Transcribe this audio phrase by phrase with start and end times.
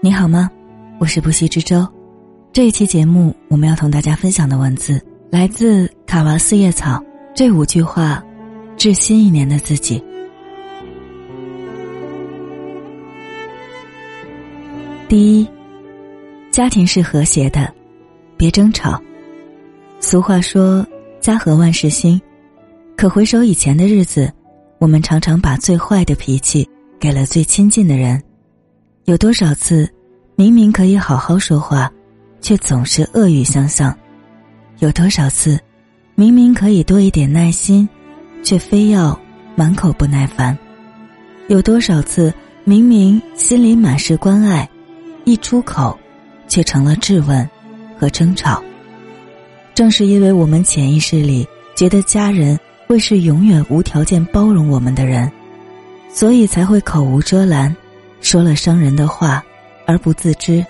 [0.00, 0.48] 你好吗？
[1.00, 1.84] 我是不息之舟。
[2.52, 7.02] 这一期节目，我们要同大家分享的文字来自卡娃四叶草。
[7.34, 8.24] 这五句话，
[8.76, 10.00] 致新一年的自己。
[15.08, 15.48] 第一，
[16.52, 17.74] 家庭是和谐的，
[18.36, 19.02] 别争吵。
[19.98, 20.86] 俗话说
[21.20, 22.20] “家和万事兴”，
[22.96, 24.32] 可回首以前的日子，
[24.78, 26.68] 我们常常把最坏的脾气
[27.00, 28.22] 给了最亲近的人。
[29.08, 29.88] 有多少次，
[30.36, 31.90] 明明可以好好说话，
[32.42, 33.90] 却总是恶语相向；
[34.80, 35.58] 有多少次，
[36.14, 37.88] 明明可以多一点耐心，
[38.42, 39.18] 却非要
[39.54, 40.54] 满口不耐烦；
[41.48, 42.30] 有多少次，
[42.64, 44.68] 明明心里满是关爱，
[45.24, 45.98] 一出口，
[46.46, 47.48] 却成了质问
[47.98, 48.62] 和争吵。
[49.74, 55.32] 正是因为我们潜意识里觉得家人会是永远无条件包容我们的人，
[56.10, 57.74] 所以才会口无遮拦。
[58.20, 59.44] 说了伤人的话，
[59.86, 60.64] 而不自知。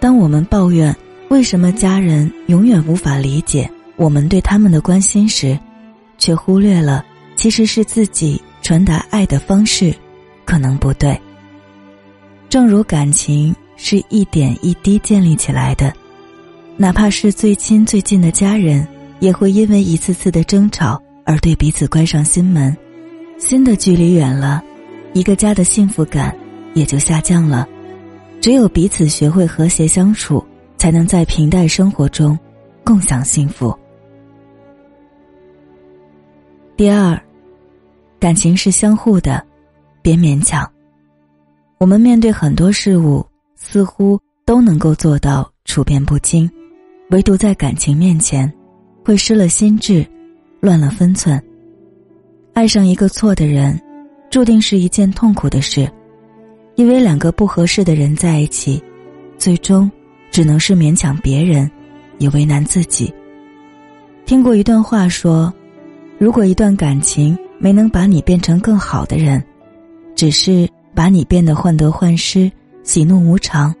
[0.00, 0.94] 当我们抱怨
[1.28, 5.58] 为什么家人永远无法理解我们对他们的关心时，
[6.18, 7.04] 却忽略了
[7.36, 9.94] 其实是自己传达爱的方式
[10.44, 11.18] 可能不对。
[12.48, 15.92] 正如感情是一点一滴建立起来的，
[16.76, 18.86] 哪怕是最亲最近的家人，
[19.20, 22.76] 也会因为一次次的争吵而对彼此关上心门，
[23.38, 24.62] 心的距离远了。
[25.14, 26.36] 一个家的幸福感
[26.74, 27.66] 也就下降了，
[28.40, 30.44] 只有彼此学会和谐相处，
[30.76, 32.36] 才能在平淡生活中
[32.84, 33.72] 共享幸福。
[36.76, 37.16] 第二，
[38.18, 39.40] 感情是相互的，
[40.02, 40.68] 别勉强。
[41.78, 46.50] 我们面对很多事物，似乎都能够做到处变不惊，
[47.10, 48.52] 唯独在感情面前，
[49.04, 50.04] 会失了心智，
[50.58, 51.40] 乱了分寸。
[52.52, 53.80] 爱上一个错的人。
[54.34, 55.88] 注定是一件痛苦的事，
[56.74, 58.82] 因为两个不合适的人在一起，
[59.38, 59.88] 最终
[60.32, 61.70] 只能是勉强别人，
[62.18, 63.14] 也为难自己。
[64.26, 65.54] 听过一段话说，
[66.18, 69.40] 如果一段感情没能把你变成更好的人，
[70.16, 72.50] 只是把你变得患得患失、
[72.82, 73.72] 喜怒无常，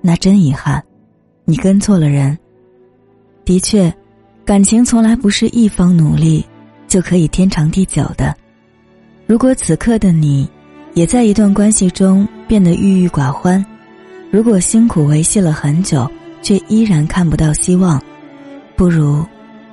[0.00, 0.82] 那真遗憾，
[1.44, 2.38] 你跟错了人。
[3.44, 3.94] 的确，
[4.46, 6.42] 感情从来不是一方努力
[6.88, 8.34] 就可以天长地久的。
[9.30, 10.50] 如果此刻的你，
[10.94, 13.64] 也在一段关系中变得郁郁寡欢，
[14.28, 16.10] 如果辛苦维系了很久，
[16.42, 18.02] 却依然看不到希望，
[18.74, 19.24] 不如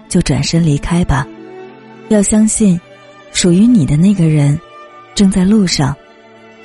[0.07, 1.27] 就转身离开吧。
[2.09, 2.79] 要相信，
[3.31, 4.55] 属于你的那个人
[5.15, 5.95] 正在路上，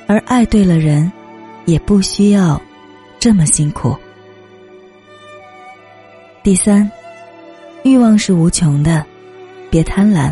[0.05, 1.11] 而爱对了人，
[1.65, 2.61] 也不需要
[3.17, 3.97] 这么辛苦。
[6.43, 6.87] 第三，
[7.83, 9.03] 欲望是无穷的，
[9.71, 10.31] 别贪婪。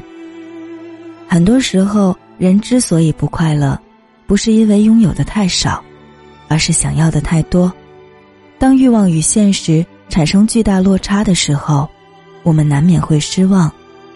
[1.28, 2.16] 很多时候。
[2.42, 3.80] 人之所以不快乐，
[4.26, 5.80] 不是因为拥有的太少，
[6.48, 7.72] 而是想要的太多。
[8.58, 11.88] 当欲望与现实产生巨大落差的时候，
[12.42, 13.72] 我们难免会失望、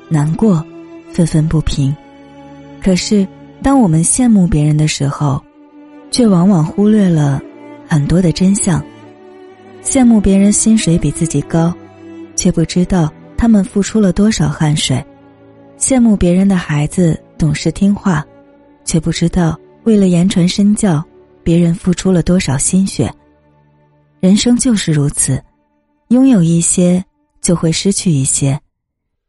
[0.09, 0.65] 难过、
[1.13, 1.95] 愤愤不平。
[2.81, 3.27] 可是，
[3.61, 5.39] 当我们羡慕别人的时候，
[6.09, 7.39] 却往往忽略了
[7.87, 8.83] 很多的真相。
[9.83, 11.71] 羡慕别人薪水比自己高，
[12.35, 14.97] 却不知道他们付出了多少汗水；
[15.77, 17.21] 羡慕别人的孩子。
[17.37, 18.25] 懂事听话，
[18.83, 21.03] 却不知道为了言传身教，
[21.43, 23.11] 别人付出了多少心血。
[24.19, 25.43] 人生就是如此，
[26.07, 27.03] 拥有一些
[27.41, 28.59] 就会失去一些，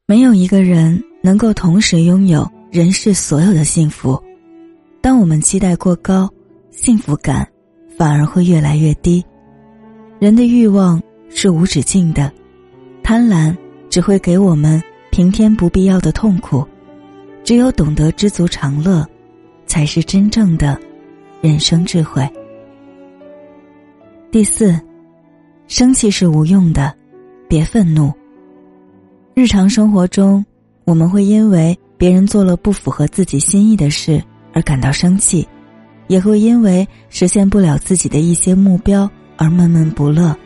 [0.06, 4.22] 没有一个人能够同时拥有人世所有的幸福。
[5.00, 6.28] 当我们期待过高，
[6.70, 7.46] 幸福感
[7.96, 9.24] 反而会越来越低。
[10.18, 12.32] 人的欲望是无止境的，
[13.02, 13.54] 贪婪
[13.90, 16.66] 只会给我们平添不必要的痛苦。
[17.46, 19.06] 只有懂得知足常乐，
[19.66, 20.76] 才是真正的
[21.40, 22.28] 人生智慧。
[24.32, 24.76] 第四，
[25.68, 26.92] 生气是无用的，
[27.48, 28.12] 别愤怒。
[29.32, 30.44] 日常生活中，
[30.84, 34.20] 我们会因为别人做了不符合自己心意的事
[34.52, 35.46] 而感到生气，
[36.08, 40.36] 也会因为实现不了自己的一些目标而闷闷不乐。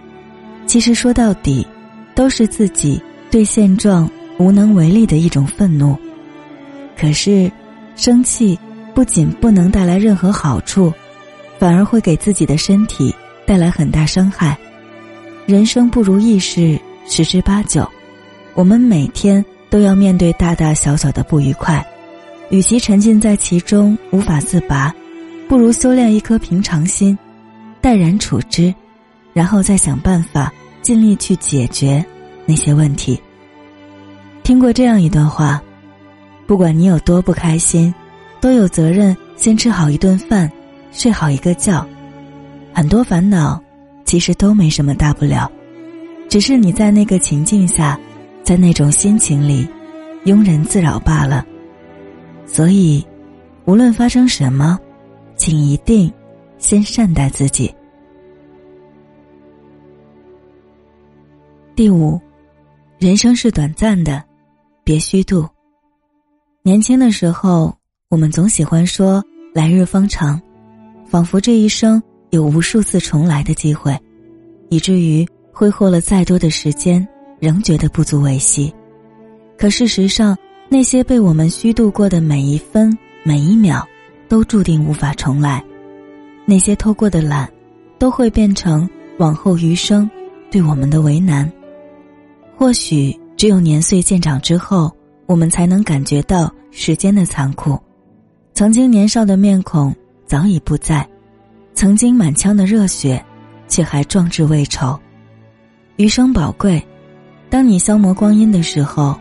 [0.66, 1.66] 其实说到底，
[2.14, 4.06] 都是自己对现状
[4.38, 5.96] 无能为力的一种愤怒。
[7.00, 7.50] 可是，
[7.96, 8.58] 生气
[8.94, 10.92] 不仅不能带来任何好处，
[11.58, 13.14] 反而会给自己的身体
[13.46, 14.54] 带来很大伤害。
[15.46, 17.90] 人生不如意事十之八九，
[18.52, 21.82] 我们每天都要面对大大小小的不愉快。
[22.50, 24.94] 与其沉浸在其中无法自拔，
[25.48, 27.18] 不如修炼一颗平常心，
[27.80, 28.74] 淡然处之，
[29.32, 30.52] 然后再想办法
[30.82, 32.04] 尽力去解决
[32.44, 33.18] 那些问题。
[34.42, 35.62] 听过这样一段话。
[36.50, 37.94] 不管你有多不开心，
[38.40, 40.50] 都有责任先吃好一顿饭，
[40.90, 41.86] 睡好一个觉。
[42.74, 43.62] 很多烦恼
[44.04, 45.48] 其实都没什么大不了，
[46.28, 47.96] 只是你在那个情境下，
[48.42, 49.64] 在那种心情里，
[50.24, 51.46] 庸人自扰罢了。
[52.46, 53.06] 所以，
[53.64, 54.76] 无论发生什么，
[55.36, 56.12] 请一定
[56.58, 57.72] 先善待自己。
[61.76, 62.20] 第五，
[62.98, 64.20] 人生是短暂的，
[64.82, 65.48] 别虚度。
[66.62, 67.74] 年轻的时候，
[68.10, 69.24] 我们总喜欢说
[69.54, 70.38] “来日方长”，
[71.08, 73.98] 仿佛这一生有无数次重来的机会，
[74.68, 77.06] 以至于挥霍了再多的时间，
[77.38, 78.70] 仍觉得不足为惜。
[79.56, 80.36] 可事实上，
[80.68, 83.82] 那些被我们虚度过的每一分每一秒，
[84.28, 85.64] 都注定无法重来。
[86.44, 87.50] 那些偷过的懒，
[87.98, 88.86] 都会变成
[89.18, 90.08] 往后余生
[90.50, 91.50] 对我们的为难。
[92.54, 94.94] 或许只有年岁渐长之后。
[95.30, 97.78] 我们才能感觉到时间的残酷，
[98.52, 99.94] 曾经年少的面孔
[100.26, 101.08] 早已不在，
[101.72, 103.24] 曾经满腔的热血，
[103.68, 104.98] 却还壮志未酬。
[105.98, 106.84] 余生宝贵，
[107.48, 109.16] 当你消磨光阴的时候，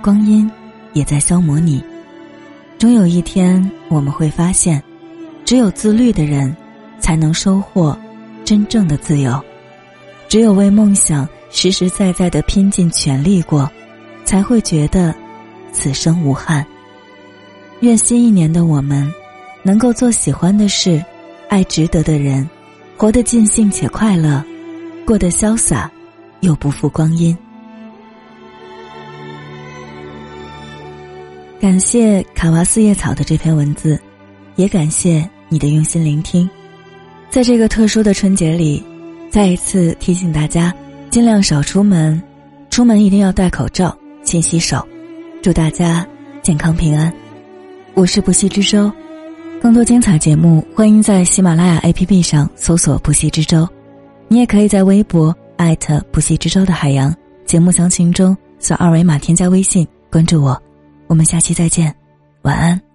[0.00, 0.48] 光阴
[0.92, 1.82] 也在消磨你。
[2.78, 4.80] 终有一天，我们会发现，
[5.44, 6.56] 只有自律的人，
[7.00, 7.98] 才能收获
[8.44, 9.32] 真正的自由；
[10.28, 13.68] 只有为梦想实实在在的拼尽全力过，
[14.24, 15.12] 才会觉得。
[15.78, 16.66] 此生无憾。
[17.80, 19.08] 愿新一年的我们，
[19.62, 21.00] 能够做喜欢的事，
[21.48, 22.48] 爱值得的人，
[22.96, 24.42] 活得尽兴且快乐，
[25.06, 25.88] 过得潇洒，
[26.40, 27.36] 又不负光阴。
[31.60, 34.00] 感谢卡哇四叶草的这篇文字，
[34.56, 36.50] 也感谢你的用心聆听。
[37.30, 38.84] 在这个特殊的春节里，
[39.30, 40.74] 再一次提醒大家，
[41.10, 42.20] 尽量少出门，
[42.70, 44.84] 出门一定要戴口罩，勤洗手。
[45.48, 46.06] 祝大家
[46.42, 47.10] 健康平安，
[47.94, 48.92] 我是不息之舟。
[49.62, 53.66] 更多精彩节目，欢迎在喜马拉雅 APP 上搜索“不息之舟”。
[54.28, 57.16] 你也可以在微博艾特“不息之舟”的海洋
[57.46, 60.62] 节目详情中扫二维码添加微信关注我。
[61.06, 61.94] 我们下期再见，
[62.42, 62.87] 晚安。